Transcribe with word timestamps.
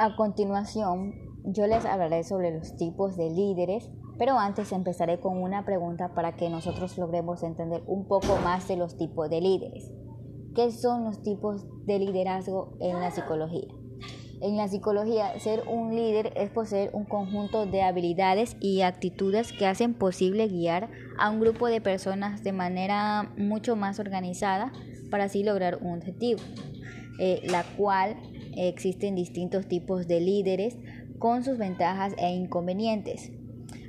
A 0.00 0.14
continuación, 0.14 1.12
yo 1.42 1.66
les 1.66 1.84
hablaré 1.84 2.22
sobre 2.22 2.56
los 2.56 2.76
tipos 2.76 3.16
de 3.16 3.30
líderes, 3.30 3.90
pero 4.16 4.38
antes 4.38 4.70
empezaré 4.70 5.18
con 5.18 5.42
una 5.42 5.64
pregunta 5.64 6.14
para 6.14 6.36
que 6.36 6.48
nosotros 6.48 6.96
logremos 6.98 7.42
entender 7.42 7.82
un 7.88 8.06
poco 8.06 8.36
más 8.44 8.68
de 8.68 8.76
los 8.76 8.96
tipos 8.96 9.28
de 9.28 9.40
líderes. 9.40 9.90
¿Qué 10.54 10.70
son 10.70 11.02
los 11.02 11.20
tipos 11.24 11.66
de 11.84 11.98
liderazgo 11.98 12.76
en 12.78 13.00
la 13.00 13.10
psicología? 13.10 13.66
En 14.40 14.56
la 14.56 14.68
psicología, 14.68 15.36
ser 15.40 15.64
un 15.66 15.92
líder 15.92 16.32
es 16.36 16.50
poseer 16.50 16.90
un 16.92 17.04
conjunto 17.04 17.66
de 17.66 17.82
habilidades 17.82 18.56
y 18.60 18.82
actitudes 18.82 19.52
que 19.52 19.66
hacen 19.66 19.94
posible 19.94 20.46
guiar 20.46 20.90
a 21.18 21.28
un 21.28 21.40
grupo 21.40 21.66
de 21.66 21.80
personas 21.80 22.44
de 22.44 22.52
manera 22.52 23.32
mucho 23.36 23.74
más 23.74 23.98
organizada 23.98 24.70
para 25.10 25.24
así 25.24 25.42
lograr 25.42 25.78
un 25.82 25.98
objetivo, 25.98 26.38
eh, 27.18 27.40
la 27.50 27.64
cual 27.76 28.16
existen 28.56 29.14
distintos 29.14 29.66
tipos 29.66 30.06
de 30.06 30.20
líderes 30.20 30.76
con 31.18 31.44
sus 31.44 31.58
ventajas 31.58 32.14
e 32.18 32.30
inconvenientes. 32.30 33.32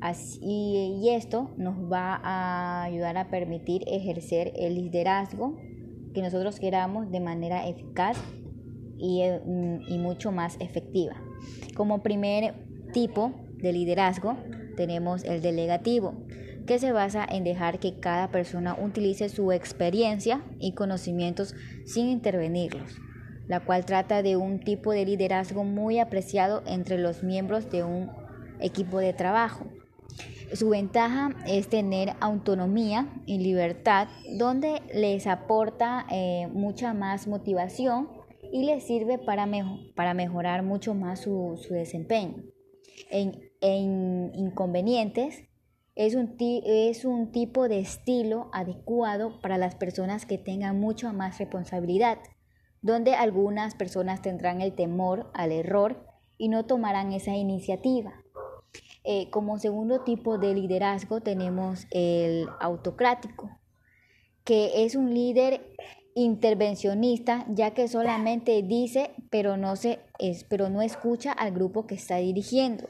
Así, 0.00 0.40
y 0.42 1.08
esto 1.10 1.50
nos 1.56 1.90
va 1.90 2.20
a 2.22 2.82
ayudar 2.84 3.16
a 3.16 3.30
permitir 3.30 3.84
ejercer 3.86 4.52
el 4.56 4.74
liderazgo 4.74 5.56
que 6.12 6.22
nosotros 6.22 6.60
queramos 6.60 7.10
de 7.10 7.20
manera 7.20 7.66
eficaz 7.66 8.18
y, 8.98 9.22
mm, 9.22 9.88
y 9.88 9.98
mucho 9.98 10.30
más 10.30 10.56
efectiva. 10.60 11.14
Como 11.74 12.02
primer 12.02 12.54
tipo 12.92 13.32
de 13.56 13.72
liderazgo 13.72 14.36
tenemos 14.76 15.24
el 15.24 15.40
delegativo, 15.40 16.14
que 16.66 16.78
se 16.78 16.92
basa 16.92 17.26
en 17.28 17.44
dejar 17.44 17.78
que 17.78 17.98
cada 17.98 18.30
persona 18.30 18.76
utilice 18.78 19.28
su 19.28 19.52
experiencia 19.52 20.42
y 20.58 20.72
conocimientos 20.72 21.54
sin 21.86 22.08
intervenirlos 22.08 23.00
la 23.46 23.60
cual 23.60 23.84
trata 23.84 24.22
de 24.22 24.36
un 24.36 24.60
tipo 24.60 24.92
de 24.92 25.04
liderazgo 25.04 25.64
muy 25.64 25.98
apreciado 25.98 26.62
entre 26.66 26.98
los 26.98 27.22
miembros 27.22 27.70
de 27.70 27.84
un 27.84 28.10
equipo 28.60 28.98
de 28.98 29.12
trabajo. 29.12 29.66
Su 30.52 30.70
ventaja 30.70 31.34
es 31.46 31.68
tener 31.68 32.12
autonomía 32.20 33.08
y 33.26 33.38
libertad, 33.38 34.08
donde 34.38 34.82
les 34.94 35.26
aporta 35.26 36.06
eh, 36.10 36.48
mucha 36.52 36.94
más 36.94 37.26
motivación 37.26 38.08
y 38.52 38.64
les 38.64 38.84
sirve 38.84 39.18
para, 39.18 39.48
para 39.96 40.14
mejorar 40.14 40.62
mucho 40.62 40.94
más 40.94 41.20
su, 41.20 41.58
desempeño. 41.70 42.44
En, 43.10 43.50
en 43.60 44.30
inconvenientes, 44.34 45.44
es 45.96 46.14
un, 46.14 46.36
es 46.38 47.04
un 47.04 47.32
tipo 47.32 47.68
de 47.68 47.80
estilo 47.80 48.50
adecuado 48.52 49.40
para 49.40 49.58
las 49.58 49.74
personas 49.74 50.26
que 50.26 50.38
tengan 50.38 50.78
mucha 50.78 51.12
más 51.12 51.38
responsabilidad 51.38 52.18
donde 52.84 53.14
algunas 53.14 53.74
personas 53.74 54.20
tendrán 54.20 54.60
el 54.60 54.74
temor 54.74 55.30
al 55.32 55.52
error 55.52 56.04
y 56.36 56.48
no 56.48 56.66
tomarán 56.66 57.12
esa 57.12 57.34
iniciativa. 57.34 58.12
Eh, 59.04 59.30
como 59.30 59.58
segundo 59.58 60.02
tipo 60.02 60.36
de 60.36 60.52
liderazgo 60.52 61.22
tenemos 61.22 61.86
el 61.90 62.46
autocrático, 62.60 63.48
que 64.44 64.84
es 64.84 64.96
un 64.96 65.14
líder 65.14 65.66
intervencionista 66.14 67.46
ya 67.48 67.72
que 67.72 67.88
solamente 67.88 68.62
dice 68.62 69.12
pero 69.30 69.56
no, 69.56 69.76
se, 69.76 70.00
es, 70.18 70.44
pero 70.44 70.68
no 70.68 70.82
escucha 70.82 71.32
al 71.32 71.52
grupo 71.52 71.86
que 71.86 71.94
está 71.94 72.16
dirigiendo. 72.16 72.86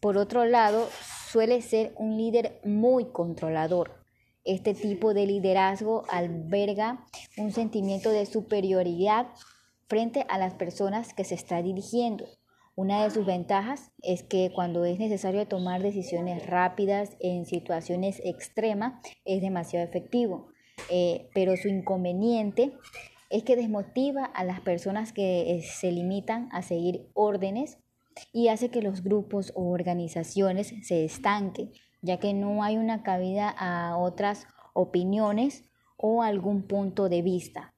Por 0.00 0.18
otro 0.18 0.46
lado, 0.46 0.88
suele 1.30 1.62
ser 1.62 1.94
un 1.96 2.16
líder 2.16 2.60
muy 2.64 3.04
controlador 3.04 4.01
este 4.44 4.74
tipo 4.74 5.14
de 5.14 5.26
liderazgo 5.26 6.04
alberga 6.08 7.04
un 7.36 7.52
sentimiento 7.52 8.10
de 8.10 8.26
superioridad 8.26 9.28
frente 9.88 10.24
a 10.28 10.38
las 10.38 10.54
personas 10.54 11.14
que 11.14 11.24
se 11.24 11.34
está 11.34 11.62
dirigiendo. 11.62 12.26
Una 12.74 13.04
de 13.04 13.10
sus 13.10 13.26
ventajas 13.26 13.92
es 14.02 14.22
que 14.22 14.50
cuando 14.54 14.84
es 14.86 14.98
necesario 14.98 15.46
tomar 15.46 15.82
decisiones 15.82 16.46
rápidas 16.46 17.16
en 17.20 17.44
situaciones 17.44 18.20
extremas 18.24 18.94
es 19.26 19.42
demasiado 19.42 19.84
efectivo, 19.86 20.48
eh, 20.90 21.28
pero 21.34 21.56
su 21.56 21.68
inconveniente 21.68 22.72
es 23.28 23.44
que 23.44 23.56
desmotiva 23.56 24.24
a 24.24 24.44
las 24.44 24.60
personas 24.60 25.12
que 25.12 25.52
eh, 25.52 25.62
se 25.62 25.92
limitan 25.92 26.48
a 26.52 26.62
seguir 26.62 27.10
órdenes 27.12 27.78
y 28.32 28.48
hace 28.48 28.70
que 28.70 28.82
los 28.82 29.02
grupos 29.02 29.52
o 29.54 29.70
organizaciones 29.70 30.74
se 30.82 31.04
estanquen 31.04 31.72
ya 32.02 32.18
que 32.18 32.34
no 32.34 32.62
hay 32.62 32.76
una 32.76 33.02
cabida 33.02 33.48
a 33.48 33.96
otras 33.96 34.46
opiniones 34.74 35.64
o 35.96 36.22
algún 36.22 36.66
punto 36.66 37.08
de 37.08 37.22
vista. 37.22 37.71